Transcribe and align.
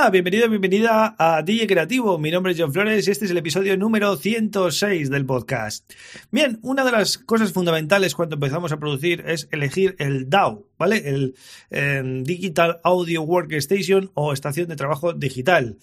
Hola, 0.00 0.08
bienvenido, 0.08 0.48
bienvenida 0.48 1.14
a 1.18 1.42
DJ 1.42 1.66
Creativo. 1.66 2.16
Mi 2.16 2.30
nombre 2.30 2.52
es 2.52 2.58
John 2.58 2.72
Flores 2.72 3.06
y 3.06 3.10
este 3.10 3.26
es 3.26 3.32
el 3.32 3.36
episodio 3.36 3.76
número 3.76 4.16
106 4.16 5.10
del 5.10 5.26
podcast. 5.26 5.92
Bien, 6.30 6.58
una 6.62 6.86
de 6.86 6.92
las 6.92 7.18
cosas 7.18 7.52
fundamentales 7.52 8.14
cuando 8.14 8.36
empezamos 8.36 8.72
a 8.72 8.78
producir 8.78 9.22
es 9.26 9.46
elegir 9.52 9.96
el 9.98 10.30
DAW, 10.30 10.64
¿vale? 10.78 11.06
El 11.06 11.34
eh, 11.68 12.02
Digital 12.24 12.80
Audio 12.82 13.20
Workstation 13.20 14.10
o 14.14 14.32
estación 14.32 14.68
de 14.68 14.76
trabajo 14.76 15.12
digital. 15.12 15.76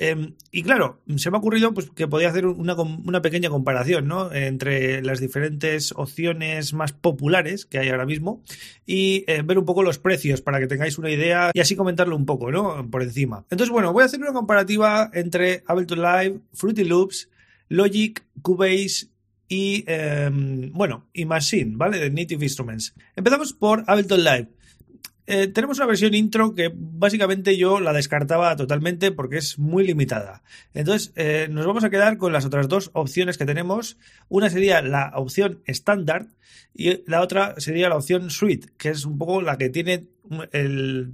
Em, 0.00 0.34
y 0.52 0.62
claro, 0.62 1.02
se 1.16 1.28
me 1.28 1.36
ha 1.36 1.40
ocurrido 1.40 1.74
pues, 1.74 1.90
que 1.90 2.06
podía 2.06 2.28
hacer 2.28 2.46
una, 2.46 3.20
pequeña 3.20 3.50
comparación 3.50 4.06
¿no? 4.06 4.32
entre 4.32 5.02
las 5.02 5.18
diferentes 5.18 5.92
opciones 5.96 6.72
más 6.72 6.92
populares 6.92 7.66
que 7.66 7.80
hay 7.80 7.88
ahora 7.88 8.06
mismo 8.06 8.40
y 8.86 9.24
eh, 9.26 9.42
ver 9.42 9.58
un 9.58 9.64
poco 9.64 9.82
los 9.82 9.98
precios 9.98 10.40
para 10.40 10.60
que 10.60 10.68
tengáis 10.68 10.98
una 10.98 11.10
idea 11.10 11.50
y 11.52 11.58
así 11.58 11.74
comentarlo 11.74 12.14
un 12.14 12.26
poco 12.26 12.52
¿no? 12.52 12.88
por 12.88 13.02
encima. 13.02 13.44
Entonces, 13.50 13.70
bueno, 13.70 13.92
voy 13.92 14.04
a 14.04 14.06
hacer 14.06 14.20
una 14.20 14.32
comparativa 14.32 15.10
entre 15.14 15.64
Ableton 15.66 16.00
Live, 16.00 16.42
Fruity 16.52 16.84
Loops, 16.84 17.28
Logic, 17.68 18.24
Cubase 18.40 19.08
y, 19.48 19.82
em, 19.88 20.70
bueno, 20.74 21.08
y 21.12 21.24
Machine, 21.24 21.72
¿vale? 21.74 21.98
De 21.98 22.10
Native 22.10 22.44
Instruments. 22.44 22.94
Empezamos 23.16 23.52
por 23.52 23.82
Ableton 23.88 24.22
Live. 24.22 24.48
Eh, 25.30 25.46
tenemos 25.48 25.76
una 25.76 25.88
versión 25.88 26.14
intro 26.14 26.54
que 26.54 26.72
básicamente 26.74 27.58
yo 27.58 27.80
la 27.80 27.92
descartaba 27.92 28.56
totalmente 28.56 29.12
porque 29.12 29.36
es 29.36 29.58
muy 29.58 29.86
limitada. 29.86 30.42
Entonces, 30.72 31.12
eh, 31.16 31.48
nos 31.50 31.66
vamos 31.66 31.84
a 31.84 31.90
quedar 31.90 32.16
con 32.16 32.32
las 32.32 32.46
otras 32.46 32.66
dos 32.66 32.90
opciones 32.94 33.36
que 33.36 33.44
tenemos. 33.44 33.98
Una 34.30 34.48
sería 34.48 34.80
la 34.80 35.12
opción 35.16 35.60
estándar 35.66 36.28
y 36.72 37.02
la 37.06 37.20
otra 37.20 37.54
sería 37.58 37.90
la 37.90 37.96
opción 37.96 38.30
suite, 38.30 38.68
que 38.78 38.88
es 38.88 39.04
un 39.04 39.18
poco 39.18 39.42
la 39.42 39.58
que 39.58 39.68
tiene 39.68 40.06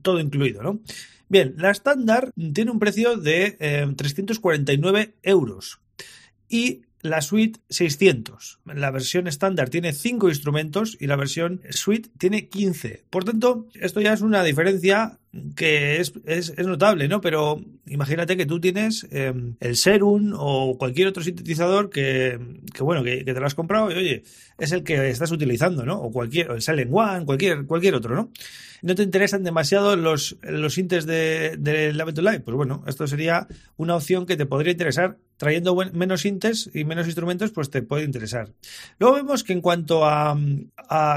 todo 0.02 0.20
incluido, 0.20 0.62
¿no? 0.62 0.78
Bien, 1.28 1.54
la 1.56 1.72
estándar 1.72 2.30
tiene 2.52 2.70
un 2.70 2.78
precio 2.78 3.16
de 3.16 3.56
349 3.96 5.00
eh, 5.00 5.14
euros 5.24 5.80
y 6.48 6.82
la 7.04 7.20
suite 7.20 7.60
600. 7.68 8.60
La 8.64 8.90
versión 8.90 9.26
estándar 9.26 9.68
tiene 9.68 9.92
5 9.92 10.30
instrumentos 10.30 10.96
y 10.98 11.06
la 11.06 11.16
versión 11.16 11.60
suite 11.68 12.08
tiene 12.18 12.48
15. 12.48 13.04
Por 13.10 13.24
tanto, 13.24 13.66
esto 13.74 14.00
ya 14.00 14.14
es 14.14 14.22
una 14.22 14.42
diferencia 14.42 15.18
que 15.54 16.00
es, 16.00 16.56
notable, 16.58 17.06
¿no? 17.08 17.20
Pero 17.20 17.60
imagínate 17.86 18.38
que 18.38 18.46
tú 18.46 18.58
tienes 18.58 19.06
em, 19.10 19.56
el 19.60 19.76
Serum 19.76 20.32
o 20.34 20.78
cualquier 20.78 21.08
otro 21.08 21.22
sintetizador 21.22 21.90
que, 21.90 22.38
bueno, 22.80 23.02
que, 23.04 23.22
te 23.22 23.32
lo 23.34 23.46
has 23.46 23.54
comprado 23.54 23.90
y 23.90 23.96
oye, 23.96 24.22
es 24.58 24.72
el 24.72 24.82
que 24.82 25.10
estás 25.10 25.30
utilizando, 25.30 25.84
¿no? 25.84 26.00
O 26.00 26.10
cualquier, 26.10 26.50
el 26.52 26.62
Silent 26.62 26.90
One, 26.90 27.26
cualquier, 27.26 27.66
cualquier 27.66 27.96
otro, 27.96 28.14
¿no? 28.14 28.30
No 28.82 28.94
te 28.94 29.02
interesan 29.02 29.42
demasiado 29.42 29.96
los, 29.96 30.36
los 30.42 30.74
sintes 30.74 31.06
de, 31.06 31.56
de 31.58 31.92
Live. 31.92 32.40
Pues 32.40 32.54
bueno, 32.54 32.84
esto 32.86 33.06
sería 33.06 33.46
una 33.76 33.96
opción 33.96 34.26
que 34.26 34.36
te 34.36 34.46
podría 34.46 34.72
interesar. 34.72 35.16
Trayendo 35.36 35.74
menos 35.92 36.20
sintes 36.20 36.70
y 36.72 36.84
menos 36.84 37.06
instrumentos, 37.06 37.50
pues 37.50 37.70
te 37.70 37.82
puede 37.82 38.04
interesar. 38.04 38.52
Luego 38.98 39.16
vemos 39.16 39.42
que 39.42 39.52
en 39.52 39.60
cuanto 39.60 40.04
a, 40.04 40.36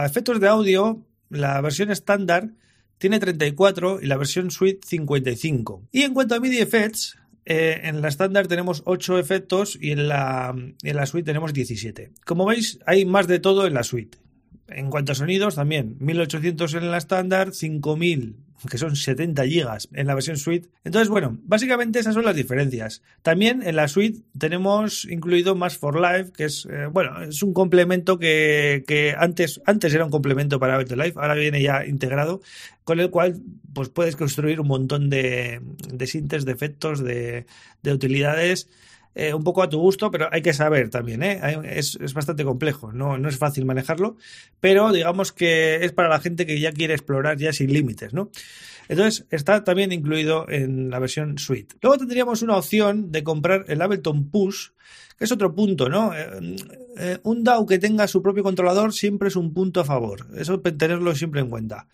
efectos 0.05 0.39
de 0.39 0.47
audio, 0.47 1.05
la 1.29 1.61
versión 1.61 1.91
estándar 1.91 2.49
tiene 2.97 3.19
34 3.19 4.01
y 4.01 4.07
la 4.07 4.17
versión 4.17 4.49
suite 4.49 4.85
55. 4.87 5.83
Y 5.91 6.01
en 6.01 6.13
cuanto 6.13 6.33
a 6.33 6.39
MIDI 6.39 6.59
effects, 6.59 7.17
eh, 7.45 7.81
en 7.83 8.01
la 8.01 8.07
estándar 8.07 8.47
tenemos 8.47 8.81
8 8.85 9.19
efectos 9.19 9.77
y 9.79 9.91
en 9.91 10.07
la, 10.07 10.55
en 10.55 10.95
la 10.95 11.05
suite 11.05 11.25
tenemos 11.25 11.53
17. 11.53 12.11
Como 12.25 12.45
veis, 12.45 12.79
hay 12.85 13.05
más 13.05 13.27
de 13.27 13.39
todo 13.39 13.67
en 13.67 13.75
la 13.75 13.83
suite. 13.83 14.17
En 14.67 14.89
cuanto 14.89 15.11
a 15.11 15.15
sonidos, 15.15 15.55
también 15.55 15.95
1800 15.99 16.73
en 16.73 16.91
la 16.91 16.97
estándar, 16.97 17.53
5000 17.53 18.46
que 18.69 18.77
son 18.77 18.95
70 18.95 19.45
gigas 19.45 19.87
en 19.93 20.07
la 20.07 20.15
versión 20.15 20.37
suite. 20.37 20.69
Entonces, 20.83 21.09
bueno, 21.09 21.37
básicamente 21.43 21.99
esas 21.99 22.13
son 22.15 22.25
las 22.25 22.35
diferencias. 22.35 23.03
También 23.21 23.61
en 23.61 23.75
la 23.75 23.87
suite 23.87 24.21
tenemos 24.37 25.05
incluido 25.05 25.55
más 25.55 25.77
for 25.77 25.99
Life, 25.99 26.31
que 26.31 26.45
es, 26.45 26.67
eh, 26.71 26.87
bueno, 26.91 27.21
es 27.21 27.43
un 27.43 27.53
complemento 27.53 28.17
que, 28.17 28.83
que, 28.87 29.13
antes, 29.17 29.61
antes 29.65 29.93
era 29.93 30.05
un 30.05 30.11
complemento 30.11 30.59
para 30.59 30.81
Live, 30.81 31.13
ahora 31.15 31.35
viene 31.35 31.61
ya 31.61 31.85
integrado, 31.85 32.41
con 32.83 32.99
el 32.99 33.09
cual 33.09 33.41
pues 33.73 33.89
puedes 33.89 34.15
construir 34.15 34.59
un 34.59 34.67
montón 34.67 35.09
de, 35.09 35.61
de 35.93 36.07
sintes, 36.07 36.45
de 36.45 36.51
efectos, 36.51 37.03
de, 37.03 37.45
de 37.83 37.93
utilidades 37.93 38.69
eh, 39.19 39.33
un 39.33 39.43
poco 39.43 39.63
a 39.63 39.69
tu 39.69 39.79
gusto, 39.79 40.11
pero 40.11 40.29
hay 40.31 40.43
que 40.43 40.53
saber 40.53 40.91
también, 40.91 41.23
¿eh? 41.23 41.41
es, 41.65 41.97
bastante 42.13 42.43
complejo, 42.43 42.91
no, 42.91 43.17
no 43.17 43.29
es 43.29 43.37
fácil 43.39 43.65
manejarlo, 43.65 44.15
pero 44.59 44.91
digamos 44.91 45.31
que 45.31 45.83
es 45.83 45.91
para 45.91 46.07
la 46.07 46.19
gente 46.19 46.45
que 46.45 46.59
ya 46.59 46.71
quiere 46.71 46.93
explorar 46.93 47.35
ya 47.35 47.51
sin 47.51 47.73
límites, 47.73 48.13
¿no? 48.13 48.29
Entonces 48.87 49.25
está 49.31 49.63
también 49.63 49.91
incluido 49.91 50.47
en 50.47 50.91
la 50.91 50.99
versión 50.99 51.39
suite. 51.39 51.77
Luego 51.81 51.97
tendríamos 51.97 52.43
una 52.43 52.57
opción 52.57 53.11
de 53.11 53.23
comprar 53.23 53.65
el 53.69 53.81
Ableton 53.81 54.29
Push, 54.29 54.67
que 55.17 55.25
es 55.25 55.31
otro 55.31 55.55
punto, 55.55 55.89
¿no? 55.89 56.11
Eh, 56.13 57.17
un 57.23 57.43
DAW 57.43 57.65
que 57.65 57.79
tenga 57.79 58.07
su 58.07 58.21
propio 58.21 58.43
controlador 58.43 58.93
siempre 58.93 59.29
es 59.29 59.35
un 59.35 59.51
punto 59.51 59.79
a 59.79 59.85
favor. 59.85 60.27
Eso 60.37 60.59
tenerlo 60.59 61.15
siempre 61.15 61.41
en 61.41 61.49
cuenta. 61.49 61.87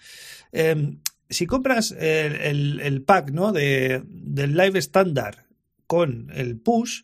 si 1.30 1.46
compras 1.48 1.96
el, 1.98 3.02
pack 3.08 3.32
¿no? 3.32 3.54
de, 3.54 4.04
del 4.06 4.58
Live 4.58 4.78
Standard 4.80 5.38
con 5.88 6.32
el 6.34 6.58
push, 6.58 7.04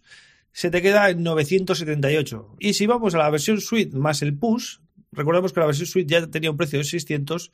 se 0.51 0.69
te 0.69 0.81
queda 0.81 1.09
en 1.09 1.23
978. 1.23 2.55
Y 2.59 2.73
si 2.73 2.85
vamos 2.87 3.15
a 3.15 3.19
la 3.19 3.29
versión 3.29 3.61
suite 3.61 3.95
más 3.95 4.21
el 4.21 4.37
push, 4.37 4.77
recordemos 5.11 5.53
que 5.53 5.59
la 5.59 5.65
versión 5.65 5.87
suite 5.87 6.11
ya 6.11 6.27
tenía 6.27 6.51
un 6.51 6.57
precio 6.57 6.79
de 6.79 6.85
600, 6.85 7.51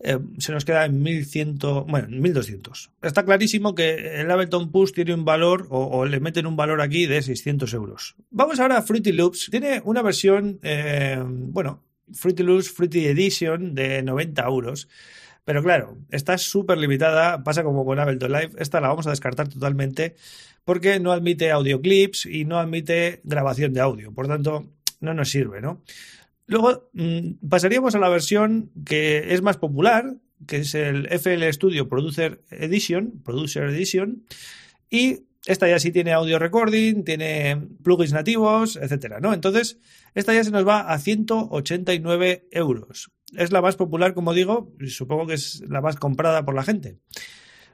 eh, 0.00 0.18
se 0.38 0.52
nos 0.52 0.64
queda 0.64 0.84
en 0.84 1.02
1100, 1.02 1.58
bueno, 1.86 2.08
1200. 2.08 2.90
Está 3.02 3.24
clarísimo 3.24 3.74
que 3.74 4.20
el 4.20 4.30
Ableton 4.30 4.70
Push 4.70 4.92
tiene 4.92 5.14
un 5.14 5.24
valor, 5.24 5.66
o, 5.70 6.04
le 6.04 6.20
meten 6.20 6.46
un 6.46 6.56
valor 6.56 6.80
aquí 6.80 7.06
de 7.06 7.22
600 7.22 7.72
euros. 7.74 8.14
Vamos 8.30 8.60
ahora 8.60 8.78
a 8.78 8.82
Fruity 8.82 9.12
Loops. 9.12 9.48
Tiene 9.50 9.80
una 9.84 10.02
versión, 10.02 10.58
eh, 10.62 11.22
bueno, 11.26 11.82
Fruity 12.12 12.42
Loops 12.42 12.70
Fruity 12.70 13.06
Edition 13.06 13.74
de 13.74 14.02
90 14.02 14.42
euros. 14.44 14.88
Pero 15.46 15.62
claro, 15.62 15.96
está 16.10 16.38
súper 16.38 16.76
limitada, 16.76 17.44
pasa 17.44 17.62
como 17.62 17.84
con 17.84 18.00
Ableton 18.00 18.32
Live, 18.32 18.50
esta 18.58 18.80
la 18.80 18.88
vamos 18.88 19.06
a 19.06 19.10
descartar 19.10 19.46
totalmente 19.46 20.16
porque 20.64 20.98
no 20.98 21.12
admite 21.12 21.52
audioclips 21.52 22.26
y 22.26 22.44
no 22.44 22.58
admite 22.58 23.20
grabación 23.22 23.72
de 23.72 23.80
audio, 23.80 24.12
por 24.12 24.26
tanto 24.26 24.72
no 24.98 25.14
nos 25.14 25.28
sirve, 25.28 25.60
¿no? 25.60 25.84
Luego 26.46 26.90
mm, 26.94 27.48
pasaríamos 27.48 27.94
a 27.94 28.00
la 28.00 28.08
versión 28.08 28.72
que 28.84 29.32
es 29.34 29.40
más 29.40 29.56
popular, 29.56 30.16
que 30.48 30.56
es 30.56 30.74
el 30.74 31.06
FL 31.12 31.44
Studio 31.52 31.88
Producer 31.88 32.42
Edition, 32.50 33.22
Producer 33.24 33.62
Edition, 33.68 34.24
y 34.90 35.26
esta 35.44 35.68
ya 35.68 35.78
sí 35.78 35.92
tiene 35.92 36.12
audio 36.12 36.40
recording, 36.40 37.04
tiene 37.04 37.68
plugins 37.84 38.12
nativos, 38.12 38.74
etcétera, 38.74 39.20
¿no? 39.20 39.32
Entonces, 39.32 39.78
esta 40.16 40.34
ya 40.34 40.42
se 40.42 40.50
nos 40.50 40.66
va 40.66 40.92
a 40.92 40.98
189 40.98 42.48
euros 42.50 43.12
es 43.34 43.52
la 43.52 43.62
más 43.62 43.76
popular, 43.76 44.14
como 44.14 44.34
digo, 44.34 44.72
y 44.80 44.88
supongo 44.88 45.26
que 45.26 45.34
es 45.34 45.62
la 45.68 45.80
más 45.80 45.96
comprada 45.96 46.44
por 46.44 46.54
la 46.54 46.62
gente. 46.62 46.98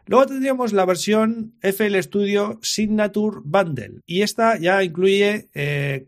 Luego 0.07 0.27
tendríamos 0.27 0.73
la 0.73 0.85
versión 0.85 1.55
FL 1.63 2.03
Studio 2.03 2.59
Signature 2.61 3.39
Bundle 3.45 4.01
y 4.05 4.23
esta 4.23 4.59
ya 4.59 4.83
incluye 4.83 5.49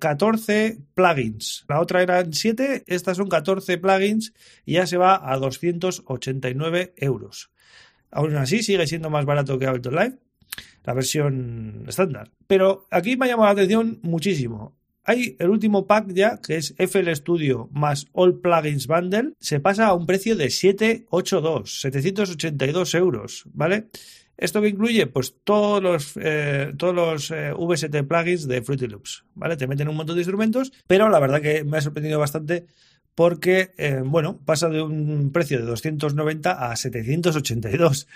14 0.00 0.66
eh, 0.66 0.78
plugins. 0.94 1.64
La 1.68 1.80
otra 1.80 2.02
eran 2.02 2.32
7, 2.32 2.84
estas 2.88 3.16
son 3.16 3.28
14 3.28 3.78
plugins 3.78 4.34
y 4.64 4.74
ya 4.74 4.86
se 4.88 4.96
va 4.96 5.30
a 5.32 5.36
289 5.38 6.94
euros. 6.96 7.52
Aún 8.10 8.36
así 8.36 8.64
sigue 8.64 8.86
siendo 8.88 9.10
más 9.10 9.26
barato 9.26 9.58
que 9.58 9.66
Ableton 9.66 9.94
Live, 9.94 10.18
la 10.82 10.94
versión 10.94 11.84
estándar. 11.86 12.32
Pero 12.48 12.86
aquí 12.90 13.16
me 13.16 13.26
ha 13.26 13.28
llamado 13.28 13.46
la 13.46 13.52
atención 13.52 14.00
muchísimo. 14.02 14.76
Hay 15.04 15.36
el 15.38 15.50
último 15.50 15.86
pack 15.86 16.12
ya, 16.12 16.40
que 16.40 16.56
es 16.56 16.74
FL 16.78 17.14
Studio 17.14 17.68
más 17.72 18.06
All 18.12 18.40
Plugins 18.40 18.86
Bundle, 18.86 19.32
se 19.38 19.60
pasa 19.60 19.86
a 19.86 19.94
un 19.94 20.06
precio 20.06 20.34
de 20.34 20.50
782, 20.50 21.80
782 21.80 22.94
euros, 22.94 23.44
¿vale? 23.52 23.88
¿Esto 24.36 24.60
que 24.60 24.68
incluye? 24.68 25.06
Pues 25.06 25.36
todos 25.44 25.82
los, 25.82 26.14
eh, 26.16 26.72
todos 26.76 26.94
los 26.94 27.30
eh, 27.30 27.52
VST 27.52 28.02
plugins 28.08 28.48
de 28.48 28.62
Fruity 28.62 28.88
Loops, 28.88 29.24
¿vale? 29.34 29.56
Te 29.56 29.66
meten 29.66 29.88
un 29.88 29.96
montón 29.96 30.16
de 30.16 30.22
instrumentos, 30.22 30.72
pero 30.86 31.08
la 31.08 31.20
verdad 31.20 31.40
que 31.40 31.64
me 31.64 31.76
ha 31.76 31.80
sorprendido 31.82 32.18
bastante 32.18 32.66
porque, 33.14 33.72
eh, 33.76 34.02
bueno, 34.04 34.40
pasa 34.44 34.68
de 34.68 34.82
un 34.82 35.30
precio 35.32 35.58
de 35.58 35.66
290 35.66 36.50
a 36.50 36.74
782. 36.74 38.08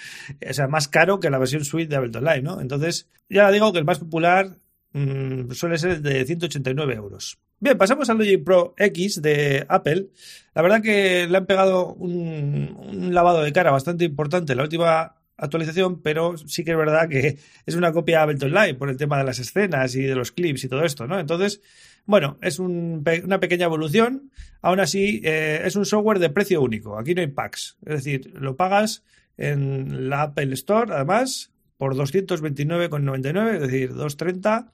O 0.49 0.53
sea, 0.53 0.67
más 0.67 0.89
caro 0.89 1.21
que 1.21 1.31
la 1.31 1.39
versión 1.39 1.65
suite 1.65 1.89
de 1.89 1.97
Ableton 1.97 2.25
Live, 2.25 2.43
¿no? 2.43 2.61
Entonces, 2.61 3.07
ya 3.29 3.51
digo 3.53 3.73
que 3.73 3.79
el 3.79 3.85
más 3.85 4.01
popular 4.01 4.57
Mm, 4.93 5.51
suele 5.53 5.79
ser 5.79 6.01
de 6.01 6.25
189 6.25 6.95
euros. 6.95 7.39
Bien, 7.61 7.77
pasamos 7.77 8.09
al 8.09 8.19
Logic 8.19 8.43
Pro 8.45 8.75
X 8.77 9.21
de 9.21 9.67
Apple. 9.69 10.09
La 10.55 10.63
verdad 10.63 10.81
que 10.81 11.27
le 11.29 11.37
han 11.37 11.47
pegado 11.47 11.93
un, 11.95 13.11
lavado 13.13 13.43
de 13.43 13.53
cara 13.53 13.71
bastante 13.71 14.05
importante 14.05 14.55
la 14.55 14.63
última 14.63 15.17
actualización, 15.37 16.01
pero 16.01 16.37
sí 16.37 16.65
que 16.65 16.73
es 16.73 16.77
verdad 16.77 17.09
que 17.09 17.39
es 17.67 17.75
una 17.75 17.93
copia 17.93 18.19
de 18.19 18.23
Ableton 18.23 18.53
Live 18.53 18.75
por 18.75 18.91
el 18.91 18.97
tema 18.97 19.19
de 19.19 19.25
las 19.25 19.39
escenas 19.39 19.95
y 19.95 20.03
de 20.03 20.15
los 20.15 20.33
clips 20.33 20.65
y 20.65 20.69
todo 20.69 20.85
esto, 20.85 21.07
¿no? 21.07 21.19
Entonces, 21.19 21.61
bueno, 22.07 22.39
es 22.43 22.59
una 22.59 23.41
pequeña 23.41 23.67
evolución. 23.67 24.31
Aún 24.63 24.81
así, 24.81 25.21
eh, 25.25 25.63
es 25.65 25.77
un 25.77 25.85
software 25.85 26.19
de 26.19 26.31
precio 26.31 26.63
único. 26.63 26.99
Aquí 26.99 27.15
no 27.15 27.21
hay 27.21 27.27
packs. 27.29 27.77
Es 27.85 28.05
decir, 28.05 28.33
lo 28.35 28.57
pagas 28.57 29.05
en 29.37 30.09
la 30.09 30.23
Apple 30.23 30.55
Store, 30.55 30.93
además, 30.93 31.53
por 31.79 31.95
229,99, 31.95 33.55
es 33.55 33.61
decir, 33.61 33.89
230. 33.95 34.73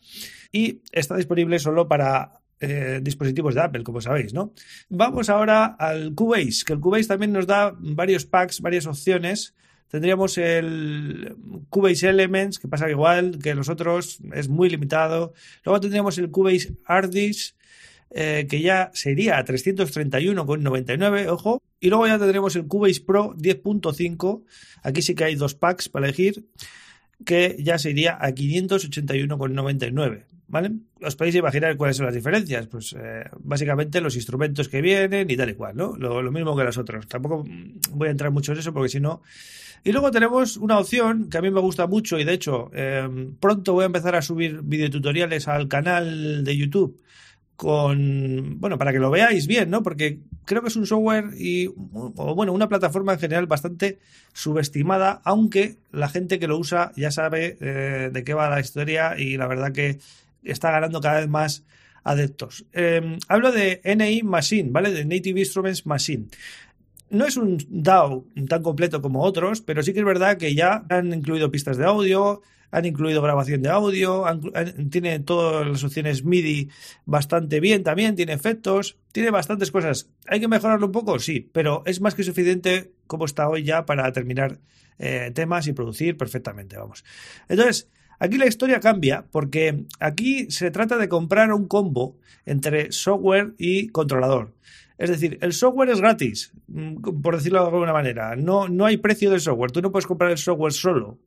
Y 0.50 0.80
está 0.90 1.16
disponible 1.16 1.58
solo 1.60 1.86
para 1.86 2.40
eh, 2.58 3.00
dispositivos 3.02 3.54
de 3.54 3.60
Apple, 3.60 3.84
como 3.84 4.00
sabéis, 4.00 4.34
¿no? 4.34 4.52
Vamos 4.88 5.28
ahora 5.28 5.66
al 5.66 6.14
Cubase, 6.14 6.64
que 6.66 6.72
el 6.72 6.80
Cubase 6.80 7.06
también 7.06 7.32
nos 7.32 7.46
da 7.46 7.72
varios 7.78 8.26
packs, 8.26 8.60
varias 8.60 8.86
opciones 8.86 9.54
Tendríamos 9.94 10.38
el 10.38 11.36
Cubase 11.70 12.08
Elements, 12.08 12.58
que 12.58 12.66
pasa 12.66 12.90
igual 12.90 13.38
que 13.40 13.54
los 13.54 13.68
otros, 13.68 14.18
es 14.32 14.48
muy 14.48 14.68
limitado. 14.68 15.34
Luego 15.64 15.78
tendríamos 15.78 16.18
el 16.18 16.32
Cubase 16.32 16.72
Ardis, 16.84 17.54
eh, 18.10 18.48
que 18.50 18.60
ya 18.60 18.90
sería 18.92 19.38
a 19.38 19.44
331,99, 19.44 21.28
ojo. 21.28 21.62
Y 21.78 21.90
luego 21.90 22.08
ya 22.08 22.18
tendremos 22.18 22.56
el 22.56 22.66
Cubase 22.66 23.02
Pro 23.02 23.36
10.5. 23.36 24.42
Aquí 24.82 25.00
sí 25.00 25.14
que 25.14 25.22
hay 25.22 25.36
dos 25.36 25.54
packs 25.54 25.88
para 25.88 26.06
elegir, 26.06 26.44
que 27.24 27.56
ya 27.58 27.78
sería 27.78 28.18
a 28.20 28.30
581,99. 28.30 30.24
¿Vale? 30.46 30.72
Os 31.02 31.16
podéis 31.16 31.34
imaginar 31.36 31.76
cuáles 31.76 31.96
son 31.96 32.06
las 32.06 32.14
diferencias. 32.14 32.66
Pues 32.68 32.94
eh, 32.98 33.24
básicamente 33.40 34.00
los 34.00 34.14
instrumentos 34.14 34.68
que 34.68 34.82
vienen 34.82 35.28
y 35.30 35.36
tal 35.36 35.50
y 35.50 35.54
cual, 35.54 35.74
¿no? 35.74 35.96
Lo, 35.96 36.30
mismo 36.30 36.56
que 36.56 36.64
los 36.64 36.78
otros. 36.78 37.08
Tampoco 37.08 37.44
voy 37.90 38.08
a 38.08 38.10
entrar 38.10 38.30
mucho 38.30 38.52
en 38.52 38.58
eso 38.58 38.72
porque 38.72 38.90
si 38.90 39.00
no 39.00 39.22
y 39.86 39.92
luego 39.92 40.10
tenemos 40.10 40.56
una 40.56 40.78
opción 40.78 41.28
que 41.28 41.36
a 41.36 41.42
mí 41.42 41.50
me 41.50 41.60
gusta 41.60 41.86
mucho 41.86 42.18
y 42.18 42.24
de 42.24 42.32
hecho 42.32 42.70
em, 42.72 43.34
pronto 43.36 43.74
voy 43.74 43.82
a 43.82 43.86
empezar 43.86 44.16
a 44.16 44.22
subir 44.22 44.62
videotutoriales 44.62 45.46
al 45.46 45.68
canal 45.68 46.42
de 46.42 46.56
YouTube 46.56 46.98
con, 47.56 48.60
bueno, 48.60 48.78
para 48.78 48.92
que 48.92 48.98
lo 48.98 49.10
veáis 49.10 49.46
bien, 49.46 49.70
¿no? 49.70 49.82
Porque 49.82 50.20
creo 50.44 50.62
que 50.62 50.68
es 50.68 50.76
un 50.76 50.86
software 50.86 51.30
y, 51.36 51.68
bueno, 51.68 52.52
una 52.52 52.68
plataforma 52.68 53.14
en 53.14 53.18
general 53.18 53.46
bastante 53.46 53.98
subestimada, 54.32 55.20
aunque 55.24 55.76
la 55.92 56.08
gente 56.08 56.38
que 56.38 56.48
lo 56.48 56.58
usa 56.58 56.92
ya 56.96 57.10
sabe 57.10 57.56
eh, 57.60 58.10
de 58.12 58.24
qué 58.24 58.34
va 58.34 58.50
la 58.50 58.60
historia 58.60 59.18
y 59.18 59.36
la 59.36 59.46
verdad 59.46 59.72
que 59.72 59.98
está 60.42 60.70
ganando 60.70 61.00
cada 61.00 61.20
vez 61.20 61.28
más 61.28 61.64
adeptos. 62.02 62.66
Em, 62.72 63.18
hablo 63.28 63.52
de 63.52 63.80
NI 63.84 64.22
Machine, 64.22 64.70
¿vale? 64.70 64.90
De 64.90 65.04
Native 65.04 65.40
Instruments 65.40 65.86
Machine 65.86 66.26
no 67.10 67.26
es 67.26 67.36
un 67.36 67.58
DAO 67.68 68.26
tan 68.48 68.62
completo 68.62 69.00
como 69.00 69.22
otros, 69.22 69.60
pero 69.60 69.82
sí 69.82 69.92
que 69.92 70.00
es 70.00 70.04
verdad 70.04 70.36
que 70.36 70.54
ya 70.54 70.84
han 70.88 71.12
incluido 71.12 71.50
pistas 71.50 71.76
de 71.76 71.84
audio, 71.84 72.42
han 72.74 72.84
incluido 72.84 73.22
grabación 73.22 73.62
de 73.62 73.68
audio, 73.68 74.24
tiene 74.90 75.20
todas 75.20 75.64
las 75.64 75.84
opciones 75.84 76.24
MIDI 76.24 76.68
bastante 77.06 77.60
bien 77.60 77.84
también, 77.84 78.16
tiene 78.16 78.32
efectos, 78.32 78.98
tiene 79.12 79.30
bastantes 79.30 79.70
cosas. 79.70 80.10
¿Hay 80.26 80.40
que 80.40 80.48
mejorarlo 80.48 80.86
un 80.86 80.92
poco? 80.92 81.20
Sí, 81.20 81.48
pero 81.52 81.84
es 81.86 82.00
más 82.00 82.16
que 82.16 82.24
suficiente 82.24 82.90
como 83.06 83.26
está 83.26 83.48
hoy 83.48 83.62
ya 83.62 83.86
para 83.86 84.10
terminar 84.12 84.58
eh, 84.98 85.30
temas 85.32 85.68
y 85.68 85.72
producir 85.72 86.16
perfectamente, 86.16 86.76
vamos. 86.76 87.04
Entonces, 87.48 87.88
aquí 88.18 88.38
la 88.38 88.46
historia 88.46 88.80
cambia 88.80 89.24
porque 89.30 89.84
aquí 90.00 90.50
se 90.50 90.72
trata 90.72 90.98
de 90.98 91.08
comprar 91.08 91.52
un 91.52 91.68
combo 91.68 92.16
entre 92.44 92.90
software 92.90 93.54
y 93.56 93.90
controlador. 93.90 94.52
Es 94.98 95.10
decir, 95.10 95.38
el 95.42 95.52
software 95.52 95.90
es 95.90 96.00
gratis, 96.00 96.52
mm, 96.66 97.20
por 97.22 97.36
decirlo 97.36 97.60
de 97.60 97.66
alguna 97.66 97.92
manera. 97.92 98.34
No, 98.34 98.68
no 98.68 98.84
hay 98.84 98.96
precio 98.96 99.30
del 99.30 99.40
software. 99.40 99.70
Tú 99.70 99.80
no 99.80 99.92
puedes 99.92 100.08
comprar 100.08 100.32
el 100.32 100.38
software 100.38 100.72
solo. 100.72 101.18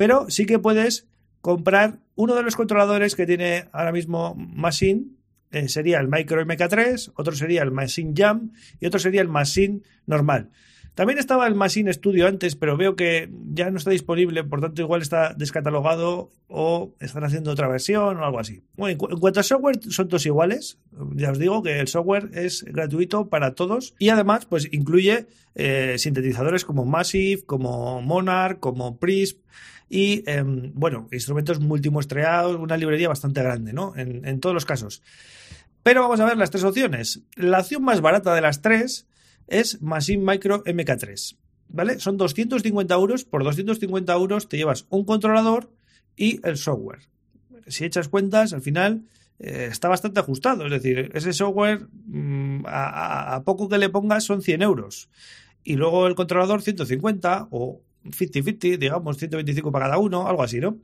Pero 0.00 0.30
sí 0.30 0.46
que 0.46 0.58
puedes 0.58 1.06
comprar 1.42 1.98
uno 2.14 2.34
de 2.34 2.42
los 2.42 2.56
controladores 2.56 3.14
que 3.14 3.26
tiene 3.26 3.66
ahora 3.70 3.92
mismo 3.92 4.34
Machine. 4.34 5.08
Eh, 5.50 5.68
sería 5.68 6.00
el 6.00 6.08
Micro 6.08 6.42
MK3, 6.42 7.12
otro 7.16 7.34
sería 7.34 7.62
el 7.62 7.70
Machine 7.70 8.14
Jam 8.16 8.52
y 8.80 8.86
otro 8.86 8.98
sería 8.98 9.20
el 9.20 9.28
Machine 9.28 9.82
normal. 10.06 10.52
También 10.94 11.18
estaba 11.18 11.46
el 11.46 11.54
Machine 11.54 11.92
Studio 11.92 12.26
antes, 12.26 12.56
pero 12.56 12.78
veo 12.78 12.96
que 12.96 13.28
ya 13.52 13.70
no 13.70 13.76
está 13.76 13.90
disponible, 13.90 14.42
por 14.42 14.62
tanto 14.62 14.80
igual 14.80 15.02
está 15.02 15.34
descatalogado 15.34 16.30
o 16.48 16.94
están 16.98 17.24
haciendo 17.24 17.50
otra 17.50 17.68
versión 17.68 18.16
o 18.16 18.24
algo 18.24 18.38
así. 18.38 18.62
Bueno, 18.78 19.06
en, 19.10 19.18
cuanto 19.18 19.40
a 19.40 19.42
software, 19.42 19.80
son 19.82 20.08
todos 20.08 20.24
iguales. 20.24 20.78
Ya 21.14 21.30
os 21.30 21.38
digo 21.38 21.62
que 21.62 21.78
el 21.78 21.88
software 21.88 22.30
es 22.32 22.64
gratuito 22.64 23.28
para 23.28 23.54
todos 23.54 23.94
y 23.98 24.08
además 24.08 24.46
pues 24.46 24.66
incluye 24.72 25.26
eh, 25.56 25.96
sintetizadores 25.98 26.64
como 26.64 26.86
Massive, 26.86 27.42
como 27.44 28.00
Monarch, 28.00 28.60
como 28.60 28.96
Prism 28.98 29.40
y 29.92 30.22
em, 30.30 30.70
bueno, 30.72 31.08
instrumentos 31.10 31.58
multimuestreados, 31.58 32.56
una 32.56 32.76
librería 32.76 33.08
bastante 33.08 33.42
grande, 33.42 33.72
¿no? 33.72 33.92
En, 33.96 34.38
todos 34.38 34.54
los 34.54 34.64
casos. 34.64 35.02
Pero 35.82 36.02
vamos 36.02 36.20
a 36.20 36.26
ver 36.26 36.36
las 36.36 36.50
tres 36.50 36.62
opciones. 36.62 37.22
La 37.34 37.58
opción 37.58 37.82
más 37.82 38.00
barata 38.00 38.32
de 38.32 38.40
las 38.40 38.62
tres 38.62 39.08
es 39.48 39.82
Machine 39.82 40.22
Micro 40.24 40.62
MK3. 40.62 41.36
¿Vale? 41.68 41.98
Son 41.98 42.16
250 42.16 42.94
euros. 42.94 43.24
Por 43.24 43.42
250 43.42 44.12
euros 44.12 44.48
te 44.48 44.56
llevas 44.56 44.86
un 44.90 45.04
controlador 45.04 45.72
y 46.16 46.40
el 46.46 46.56
software. 46.56 47.00
Si 47.66 47.84
echas 47.84 48.08
cuentas, 48.08 48.52
al 48.52 48.62
final 48.62 49.02
eh, 49.40 49.68
está 49.70 49.88
bastante 49.88 50.20
ajustado. 50.20 50.66
Es 50.66 50.70
decir, 50.70 51.10
ese 51.14 51.32
software 51.32 51.88
mm, 52.06 52.64
a, 52.66 53.42
poco 53.44 53.68
que 53.68 53.78
le 53.78 53.88
pongas 53.88 54.22
son 54.22 54.40
100 54.40 54.62
euros. 54.62 55.08
Y 55.64 55.74
luego 55.74 56.06
el 56.06 56.14
controlador 56.14 56.62
150 56.62 57.48
o 57.50 57.80
50-50, 58.04 58.78
digamos, 58.78 59.16
125 59.18 59.72
para 59.72 59.86
cada 59.86 59.98
uno, 59.98 60.26
algo 60.26 60.42
así, 60.42 60.60
¿no? 60.60 60.78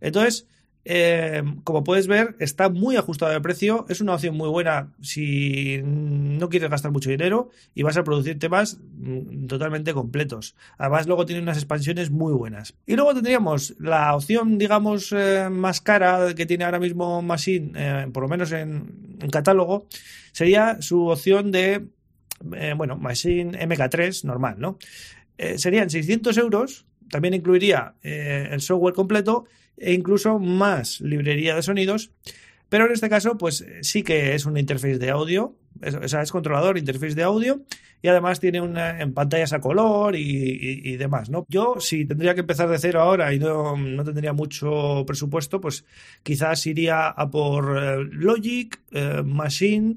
Entonces, 0.00 0.46
eh, 0.88 1.42
como 1.64 1.82
puedes 1.82 2.06
ver, 2.06 2.36
está 2.38 2.68
muy 2.68 2.94
ajustado 2.94 3.32
de 3.32 3.40
precio. 3.40 3.86
Es 3.88 4.00
una 4.00 4.14
opción 4.14 4.36
muy 4.36 4.48
buena 4.48 4.92
si 5.02 5.80
no 5.82 6.48
quieres 6.48 6.70
gastar 6.70 6.92
mucho 6.92 7.10
dinero 7.10 7.50
y 7.74 7.82
vas 7.82 7.96
a 7.96 8.04
producir 8.04 8.38
temas 8.38 8.78
mm, 8.96 9.46
totalmente 9.46 9.92
completos. 9.92 10.54
Además, 10.78 11.08
luego 11.08 11.26
tiene 11.26 11.42
unas 11.42 11.56
expansiones 11.56 12.12
muy 12.12 12.32
buenas. 12.32 12.74
Y 12.86 12.94
luego 12.94 13.14
tendríamos 13.14 13.74
la 13.80 14.14
opción, 14.14 14.58
digamos, 14.58 15.10
eh, 15.10 15.48
más 15.50 15.80
cara 15.80 16.32
que 16.36 16.46
tiene 16.46 16.62
ahora 16.64 16.78
mismo 16.78 17.20
Machine, 17.20 17.72
eh, 17.74 18.06
por 18.12 18.22
lo 18.22 18.28
menos 18.28 18.52
en, 18.52 19.18
catálogo, 19.32 19.88
sería 20.30 20.80
su 20.80 21.08
opción 21.08 21.50
de, 21.50 21.84
bueno, 22.76 22.96
Machine 22.96 23.58
MK3 23.58 24.22
normal, 24.22 24.54
¿no? 24.58 24.78
Serían 25.56 25.90
600 25.90 26.36
euros. 26.38 26.86
También 27.10 27.34
incluiría 27.34 27.94
el 28.02 28.60
software 28.60 28.94
completo 28.94 29.44
e 29.76 29.92
incluso 29.92 30.38
más 30.38 31.00
librería 31.00 31.54
de 31.54 31.62
sonidos. 31.62 32.10
Pero 32.68 32.86
en 32.86 32.92
este 32.92 33.08
caso, 33.08 33.38
pues 33.38 33.64
sí 33.82 34.02
que 34.02 34.34
es 34.34 34.44
una 34.44 34.58
interface 34.58 34.98
de 34.98 35.10
audio, 35.10 35.56
sea, 36.06 36.22
es 36.22 36.32
controlador, 36.32 36.78
interface 36.78 37.14
de 37.14 37.22
audio, 37.22 37.62
y 38.02 38.08
además 38.08 38.40
tiene 38.40 38.60
una, 38.60 39.00
en 39.00 39.14
pantallas 39.14 39.52
a 39.52 39.60
color 39.60 40.16
y, 40.16 40.96
demás, 40.96 41.30
¿no? 41.30 41.46
Yo, 41.48 41.76
si 41.78 42.04
tendría 42.06 42.34
que 42.34 42.40
empezar 42.40 42.68
de 42.68 42.78
cero 42.78 43.00
ahora 43.00 43.32
y 43.32 43.38
no, 43.38 43.76
no 43.76 44.04
tendría 44.04 44.32
mucho 44.32 45.04
presupuesto, 45.06 45.60
pues 45.60 45.84
quizás 46.22 46.66
iría 46.66 47.08
a 47.08 47.30
por 47.30 47.78
eh, 47.82 48.04
Logic, 48.10 48.80
eh, 48.92 49.22
Machine 49.24 49.96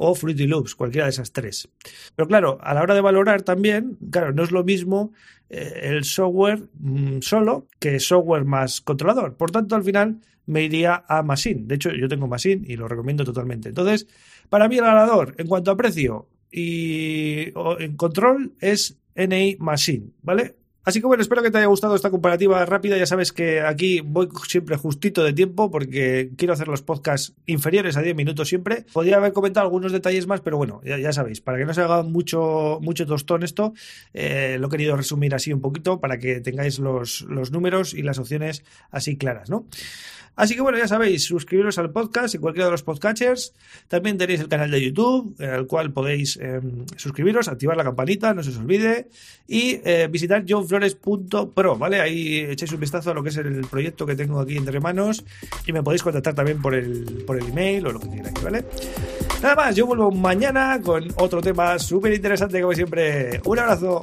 o 0.00 0.14
Fruity 0.14 0.46
Loops, 0.46 0.76
cualquiera 0.76 1.06
de 1.06 1.10
esas 1.10 1.32
tres. 1.32 1.68
Pero 2.14 2.28
claro, 2.28 2.58
a 2.62 2.72
la 2.72 2.82
hora 2.82 2.94
de 2.94 3.00
valorar 3.00 3.42
también, 3.42 3.98
claro, 4.10 4.32
no 4.32 4.44
es 4.44 4.52
lo 4.52 4.62
mismo 4.62 5.12
eh, 5.50 5.80
el 5.82 6.04
software 6.04 6.68
mm, 6.78 7.18
solo 7.20 7.66
que 7.80 7.98
software 7.98 8.44
más 8.44 8.80
controlador. 8.80 9.36
Por 9.36 9.50
tanto, 9.50 9.74
al 9.74 9.82
final 9.82 10.20
me 10.46 10.62
iría 10.62 11.04
a 11.08 11.22
Machine. 11.24 11.62
De 11.64 11.74
hecho, 11.74 11.90
yo 11.90 12.08
tengo 12.08 12.28
Machine 12.28 12.62
y 12.64 12.76
lo 12.76 12.86
recomiendo 12.86 13.24
totalmente. 13.24 13.70
Entonces, 13.70 14.06
para 14.48 14.68
mí 14.68 14.76
el 14.76 14.84
ganador 14.84 15.34
en 15.36 15.48
cuanto 15.48 15.72
a 15.72 15.76
precio 15.76 16.28
y 16.50 17.52
en 17.80 17.96
control 17.96 18.54
es 18.60 18.98
NI 19.16 19.56
Machine, 19.58 20.12
¿vale? 20.22 20.57
Así 20.88 21.02
que 21.02 21.06
bueno, 21.06 21.20
espero 21.20 21.42
que 21.42 21.50
te 21.50 21.58
haya 21.58 21.66
gustado 21.66 21.94
esta 21.94 22.10
comparativa 22.10 22.64
rápida. 22.64 22.96
Ya 22.96 23.04
sabes 23.04 23.30
que 23.34 23.60
aquí 23.60 24.00
voy 24.00 24.26
siempre 24.46 24.78
justito 24.78 25.22
de 25.22 25.34
tiempo 25.34 25.70
porque 25.70 26.30
quiero 26.38 26.54
hacer 26.54 26.66
los 26.66 26.80
podcasts 26.80 27.34
inferiores 27.44 27.98
a 27.98 28.00
10 28.00 28.16
minutos 28.16 28.48
siempre. 28.48 28.86
Podría 28.94 29.18
haber 29.18 29.34
comentado 29.34 29.66
algunos 29.66 29.92
detalles 29.92 30.26
más, 30.26 30.40
pero 30.40 30.56
bueno, 30.56 30.80
ya, 30.82 31.12
sabéis, 31.12 31.42
para 31.42 31.58
que 31.58 31.66
no 31.66 31.74
se 31.74 31.82
haga 31.82 32.04
mucho, 32.04 32.78
mucho 32.80 33.04
tostón 33.04 33.42
esto, 33.42 33.74
eh, 34.14 34.56
lo 34.58 34.68
he 34.68 34.70
querido 34.70 34.96
resumir 34.96 35.34
así 35.34 35.52
un 35.52 35.60
poquito 35.60 36.00
para 36.00 36.18
que 36.18 36.40
tengáis 36.40 36.78
los, 36.78 37.20
los 37.28 37.52
números 37.52 37.92
y 37.92 38.00
las 38.00 38.18
opciones 38.18 38.64
así 38.90 39.18
claras, 39.18 39.50
¿no? 39.50 39.66
Así 40.38 40.54
que 40.54 40.60
bueno, 40.60 40.78
ya 40.78 40.86
sabéis, 40.86 41.24
suscribiros 41.24 41.78
al 41.78 41.90
podcast 41.90 42.32
y 42.36 42.38
cualquiera 42.38 42.66
de 42.66 42.70
los 42.70 42.84
podcatchers. 42.84 43.54
También 43.88 44.18
tenéis 44.18 44.38
el 44.38 44.46
canal 44.46 44.70
de 44.70 44.80
YouTube, 44.80 45.34
al 45.42 45.66
cual 45.66 45.92
podéis 45.92 46.36
em, 46.36 46.86
suscribiros, 46.96 47.48
activar 47.48 47.76
la 47.76 47.82
campanita, 47.82 48.32
no 48.34 48.44
se 48.44 48.50
os 48.50 48.58
olvide. 48.58 49.08
Y 49.48 49.80
eh, 49.84 50.06
visitar 50.08 50.44
johnflores.pro, 50.80 51.76
¿vale? 51.76 52.00
Ahí 52.00 52.38
echáis 52.40 52.72
un 52.72 52.80
vistazo 52.80 53.10
a 53.10 53.14
lo 53.14 53.22
que 53.22 53.30
es 53.30 53.36
el 53.36 53.62
proyecto 53.62 54.06
que 54.06 54.16
tengo 54.16 54.40
aquí 54.40 54.56
entre 54.56 54.80
manos. 54.80 55.24
Y 55.66 55.72
me 55.72 55.82
podéis 55.82 56.02
contactar 56.02 56.34
también 56.34 56.60
por 56.60 56.74
el, 56.74 57.24
por 57.26 57.36
el 57.36 57.48
email 57.48 57.86
o 57.86 57.92
lo 57.92 58.00
que 58.00 58.10
queráis, 58.10 58.42
¿vale? 58.42 58.64
Nada 59.42 59.54
más, 59.54 59.76
yo 59.76 59.86
vuelvo 59.86 60.10
mañana 60.10 60.80
con 60.82 61.08
otro 61.16 61.40
tema 61.40 61.78
súper 61.78 62.12
interesante 62.14 62.60
como 62.60 62.74
siempre. 62.74 63.40
Un 63.44 63.58
abrazo. 63.58 64.00